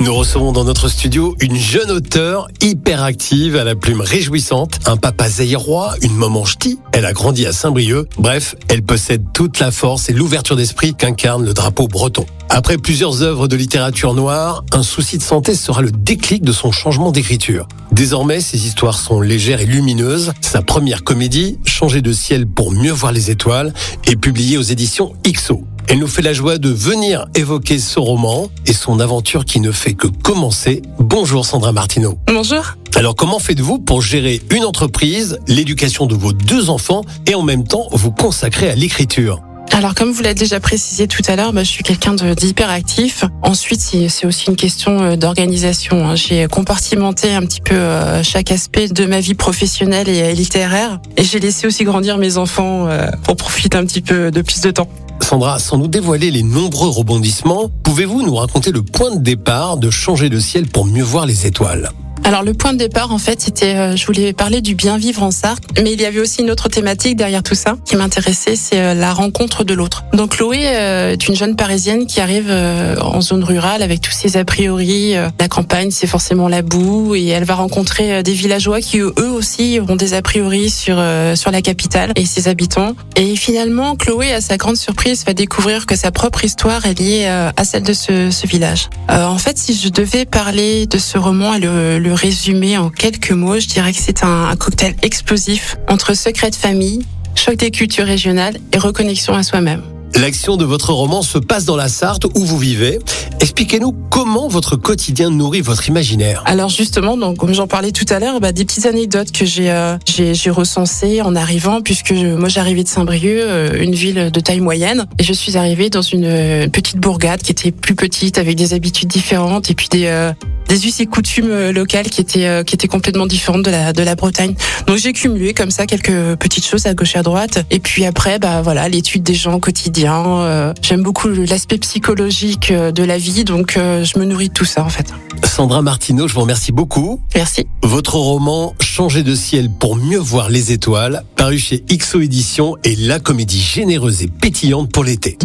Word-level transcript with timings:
Nous 0.00 0.14
recevons 0.14 0.52
dans 0.52 0.64
notre 0.64 0.88
studio 0.88 1.36
une 1.40 1.56
jeune 1.56 1.90
auteure 1.90 2.48
hyper 2.62 3.02
active 3.02 3.56
à 3.56 3.64
la 3.64 3.74
plume 3.74 4.00
réjouissante, 4.00 4.78
un 4.86 4.96
papa 4.96 5.28
zaïrois, 5.28 5.92
une 6.00 6.16
maman 6.16 6.46
ch'ti. 6.46 6.78
Elle 6.92 7.04
a 7.04 7.12
grandi 7.12 7.44
à 7.44 7.52
Saint-Brieuc. 7.52 8.08
Bref, 8.16 8.54
elle 8.68 8.82
possède 8.82 9.22
toute 9.34 9.58
la 9.58 9.70
force 9.70 10.08
et 10.08 10.14
l'ouverture 10.14 10.56
d'esprit 10.56 10.94
qu'incarne 10.94 11.44
le 11.44 11.52
drapeau 11.52 11.86
breton. 11.86 12.24
Après 12.48 12.78
plusieurs 12.78 13.22
œuvres 13.22 13.46
de 13.46 13.56
littérature 13.56 14.14
noire, 14.14 14.64
un 14.72 14.82
souci 14.82 15.18
de 15.18 15.22
santé 15.22 15.54
sera 15.54 15.82
le 15.82 15.90
déclic 15.90 16.42
de 16.42 16.52
son 16.52 16.72
changement 16.72 17.12
d'écriture. 17.12 17.68
Désormais, 17.92 18.40
ses 18.40 18.66
histoires 18.66 18.98
sont 18.98 19.20
légères 19.20 19.60
et 19.60 19.66
lumineuses. 19.66 20.32
Sa 20.40 20.62
première 20.62 21.04
comédie, 21.04 21.58
Changer 21.66 22.02
de 22.02 22.12
ciel 22.12 22.46
pour 22.46 22.72
mieux 22.72 22.92
voir 22.92 23.12
les 23.12 23.30
étoiles, 23.30 23.72
est 24.06 24.16
publiée 24.16 24.58
aux 24.58 24.62
éditions 24.62 25.12
XO. 25.26 25.64
Elle 25.92 25.98
nous 25.98 26.06
fait 26.06 26.22
la 26.22 26.32
joie 26.32 26.56
de 26.58 26.68
venir 26.68 27.26
évoquer 27.34 27.80
ce 27.80 27.98
roman 27.98 28.48
et 28.64 28.72
son 28.72 29.00
aventure 29.00 29.44
qui 29.44 29.58
ne 29.58 29.72
fait 29.72 29.94
que 29.94 30.06
commencer. 30.06 30.82
Bonjour 31.00 31.44
Sandra 31.44 31.72
Martineau. 31.72 32.16
Bonjour. 32.28 32.62
Alors 32.94 33.16
comment 33.16 33.40
faites-vous 33.40 33.80
pour 33.80 34.00
gérer 34.00 34.40
une 34.52 34.62
entreprise, 34.64 35.40
l'éducation 35.48 36.06
de 36.06 36.14
vos 36.14 36.32
deux 36.32 36.70
enfants 36.70 37.02
et 37.26 37.34
en 37.34 37.42
même 37.42 37.66
temps 37.66 37.88
vous 37.90 38.12
consacrer 38.12 38.70
à 38.70 38.76
l'écriture? 38.76 39.42
Alors 39.72 39.96
comme 39.96 40.12
vous 40.12 40.22
l'avez 40.22 40.36
déjà 40.36 40.60
précisé 40.60 41.08
tout 41.08 41.22
à 41.26 41.34
l'heure, 41.34 41.52
bah, 41.52 41.64
je 41.64 41.70
suis 41.70 41.82
quelqu'un 41.82 42.14
d'hyperactif. 42.14 43.24
Ensuite, 43.42 43.80
c'est 43.80 44.26
aussi 44.26 44.48
une 44.48 44.54
question 44.54 45.00
euh, 45.00 45.16
d'organisation. 45.16 46.06
hein. 46.08 46.14
J'ai 46.14 46.46
compartimenté 46.46 47.32
un 47.32 47.42
petit 47.42 47.60
peu 47.60 47.74
euh, 47.74 48.22
chaque 48.22 48.52
aspect 48.52 48.86
de 48.86 49.06
ma 49.06 49.18
vie 49.18 49.34
professionnelle 49.34 50.08
et 50.08 50.22
euh, 50.22 50.32
littéraire. 50.34 51.00
Et 51.16 51.24
j'ai 51.24 51.40
laissé 51.40 51.66
aussi 51.66 51.82
grandir 51.82 52.16
mes 52.16 52.36
enfants 52.36 52.86
euh, 52.86 53.10
pour 53.24 53.34
profiter 53.34 53.76
un 53.76 53.84
petit 53.86 54.02
peu 54.02 54.30
de 54.30 54.42
plus 54.42 54.60
de 54.60 54.70
temps. 54.70 54.88
Sandra, 55.24 55.58
sans 55.58 55.78
nous 55.78 55.88
dévoiler 55.88 56.30
les 56.30 56.42
nombreux 56.42 56.88
rebondissements, 56.88 57.70
pouvez-vous 57.82 58.22
nous 58.22 58.34
raconter 58.34 58.72
le 58.72 58.82
point 58.82 59.14
de 59.14 59.20
départ 59.20 59.76
de 59.76 59.90
changer 59.90 60.28
de 60.28 60.38
ciel 60.38 60.66
pour 60.66 60.86
mieux 60.86 61.04
voir 61.04 61.26
les 61.26 61.46
étoiles? 61.46 61.90
Alors 62.30 62.44
le 62.44 62.54
point 62.54 62.72
de 62.72 62.78
départ, 62.78 63.10
en 63.10 63.18
fait, 63.18 63.40
c'était, 63.40 63.74
euh, 63.74 63.96
je 63.96 64.06
voulais 64.06 64.32
parler 64.32 64.60
du 64.60 64.76
bien 64.76 64.96
vivre 64.98 65.24
en 65.24 65.32
Sarthe, 65.32 65.64
mais 65.82 65.94
il 65.94 66.00
y 66.00 66.04
avait 66.04 66.20
aussi 66.20 66.42
une 66.42 66.50
autre 66.52 66.68
thématique 66.68 67.16
derrière 67.16 67.42
tout 67.42 67.56
ça 67.56 67.74
qui 67.84 67.96
m'intéressait, 67.96 68.54
c'est 68.54 68.78
euh, 68.78 68.94
la 68.94 69.12
rencontre 69.12 69.64
de 69.64 69.74
l'autre. 69.74 70.04
Donc 70.12 70.36
Chloé 70.36 70.60
euh, 70.62 71.14
est 71.14 71.26
une 71.26 71.34
jeune 71.34 71.56
parisienne 71.56 72.06
qui 72.06 72.20
arrive 72.20 72.46
euh, 72.48 72.94
en 73.00 73.20
zone 73.20 73.42
rurale 73.42 73.82
avec 73.82 74.00
tous 74.00 74.12
ses 74.12 74.36
a 74.36 74.44
priori. 74.44 75.14
La 75.40 75.48
campagne, 75.48 75.90
c'est 75.90 76.06
forcément 76.06 76.46
la 76.46 76.62
boue, 76.62 77.16
et 77.16 77.26
elle 77.26 77.42
va 77.42 77.56
rencontrer 77.56 78.22
des 78.22 78.32
villageois 78.32 78.80
qui 78.80 79.00
eux 79.00 79.12
aussi 79.18 79.80
ont 79.88 79.96
des 79.96 80.14
a 80.14 80.22
priori 80.22 80.70
sur 80.70 81.02
sur 81.34 81.50
la 81.50 81.62
capitale 81.62 82.12
et 82.14 82.26
ses 82.26 82.46
habitants. 82.46 82.94
Et 83.16 83.34
finalement, 83.34 83.96
Chloé, 83.96 84.32
à 84.32 84.40
sa 84.40 84.56
grande 84.56 84.76
surprise, 84.76 85.24
va 85.26 85.34
découvrir 85.34 85.84
que 85.84 85.96
sa 85.96 86.12
propre 86.12 86.44
histoire 86.44 86.86
est 86.86 86.96
liée 86.96 87.26
à 87.26 87.64
celle 87.64 87.82
de 87.82 87.92
ce, 87.92 88.30
ce 88.30 88.46
village. 88.46 88.88
En 89.08 89.38
fait, 89.38 89.58
si 89.58 89.74
je 89.74 89.88
devais 89.88 90.26
parler 90.26 90.86
de 90.86 90.98
ce 90.98 91.18
roman 91.18 91.54
et 91.54 91.58
le, 91.58 91.98
le 91.98 92.19
résumer 92.20 92.76
en 92.76 92.90
quelques 92.90 93.32
mots, 93.32 93.58
je 93.58 93.66
dirais 93.66 93.92
que 93.92 93.98
c'est 94.00 94.22
un, 94.24 94.44
un 94.48 94.56
cocktail 94.56 94.94
explosif 95.02 95.76
entre 95.88 96.14
secret 96.14 96.50
de 96.50 96.54
famille, 96.56 97.04
choc 97.34 97.56
des 97.56 97.70
cultures 97.70 98.06
régionales 98.06 98.58
et 98.72 98.78
reconnexion 98.78 99.34
à 99.34 99.42
soi-même. 99.42 99.82
L'action 100.16 100.56
de 100.56 100.64
votre 100.64 100.92
roman 100.92 101.22
se 101.22 101.38
passe 101.38 101.64
dans 101.64 101.76
la 101.76 101.88
Sarthe 101.88 102.24
où 102.34 102.44
vous 102.44 102.58
vivez. 102.58 102.98
Expliquez-nous 103.38 103.92
comment 104.10 104.48
votre 104.48 104.74
quotidien 104.76 105.30
nourrit 105.30 105.60
votre 105.60 105.88
imaginaire. 105.88 106.42
Alors 106.46 106.68
justement, 106.68 107.16
donc 107.16 107.36
comme 107.38 107.54
j'en 107.54 107.68
parlais 107.68 107.92
tout 107.92 108.04
à 108.12 108.18
l'heure, 108.18 108.40
bah, 108.40 108.50
des 108.50 108.64
petites 108.64 108.86
anecdotes 108.86 109.30
que 109.30 109.46
j'ai 109.46 109.70
euh, 109.70 109.96
j'ai 110.08 110.50
recensées 110.50 111.22
en 111.22 111.36
arrivant, 111.36 111.80
puisque 111.80 112.12
je- 112.14 112.34
moi 112.34 112.48
j'arrivais 112.48 112.82
de 112.82 112.88
Saint-Brieuc, 112.88 113.38
euh, 113.40 113.80
une 113.82 113.94
ville 113.94 114.30
de 114.32 114.40
taille 114.40 114.60
moyenne, 114.60 115.06
et 115.18 115.22
je 115.22 115.32
suis 115.32 115.56
arrivée 115.56 115.90
dans 115.90 116.02
une 116.02 116.24
euh, 116.26 116.68
petite 116.68 116.98
bourgade 116.98 117.40
qui 117.40 117.52
était 117.52 117.70
plus 117.70 117.94
petite, 117.94 118.36
avec 118.36 118.56
des 118.56 118.74
habitudes 118.74 119.08
différentes, 119.08 119.70
et 119.70 119.74
puis 119.74 119.88
des 119.90 120.06
euh, 120.06 120.32
des 120.70 120.86
us 120.86 121.00
et 121.00 121.06
coutumes 121.06 121.50
euh, 121.50 121.72
locales 121.72 122.08
qui 122.08 122.20
étaient 122.20 122.46
euh, 122.46 122.62
qui 122.62 122.76
étaient 122.76 122.86
complètement 122.86 123.26
différentes 123.26 123.64
de 123.64 123.70
la 123.70 123.92
de 123.92 124.02
la 124.04 124.14
Bretagne. 124.14 124.54
Donc 124.86 124.98
j'ai 124.98 125.12
cumulé 125.12 125.52
comme 125.52 125.72
ça 125.72 125.84
quelques 125.84 126.36
petites 126.36 126.64
choses 126.64 126.86
à 126.86 126.94
gauche 126.94 127.16
et 127.16 127.18
à 127.18 127.22
droite, 127.24 127.64
et 127.70 127.80
puis 127.80 128.06
après 128.06 128.38
bah 128.38 128.62
voilà 128.62 128.88
l'étude 128.88 129.24
des 129.24 129.34
gens 129.34 129.54
au 129.54 129.58
quotidien. 129.58 130.24
euh, 130.42 130.72
J'aime 130.80 131.02
beaucoup 131.02 131.28
l'aspect 131.28 131.78
psychologique 131.78 132.72
de 132.72 133.02
la 133.02 133.18
vie, 133.18 133.42
donc 133.44 133.74
je 133.76 134.18
me 134.18 134.24
nourris 134.24 134.48
de 134.48 134.54
tout 134.54 134.64
ça 134.64 134.84
en 134.84 134.88
fait. 134.88 135.06
Sandra 135.44 135.82
Martineau, 135.82 136.28
je 136.28 136.34
vous 136.34 136.40
remercie 136.42 136.72
beaucoup. 136.72 137.20
Merci. 137.34 137.66
Votre 137.82 138.14
roman 138.16 138.74
Changer 138.80 139.22
de 139.22 139.34
ciel 139.34 139.70
pour 139.70 139.96
mieux 139.96 140.18
voir 140.18 140.50
les 140.50 140.72
étoiles, 140.72 141.24
paru 141.36 141.58
chez 141.58 141.82
XO 141.90 142.20
Éditions, 142.20 142.76
est 142.84 142.98
la 142.98 143.18
comédie 143.18 143.60
généreuse 143.60 144.22
et 144.22 144.28
pétillante 144.28 144.92
pour 144.92 145.04
l'été. 145.04 145.36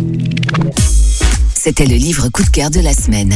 C'était 1.53 1.85
le 1.85 1.95
livre 1.95 2.29
coup 2.29 2.43
de 2.43 2.49
cœur 2.49 2.69
de 2.69 2.79
la 2.79 2.93
semaine. 2.93 3.35